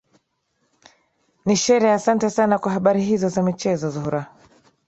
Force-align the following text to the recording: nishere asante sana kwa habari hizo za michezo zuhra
nishere 1.45 1.91
asante 1.93 2.29
sana 2.29 2.57
kwa 2.59 2.71
habari 2.71 3.03
hizo 3.03 3.29
za 3.29 3.43
michezo 3.43 3.89
zuhra 3.89 4.35